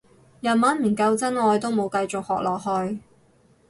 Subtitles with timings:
[0.39, 2.99] 日文唔夠真愛都冇繼續學落去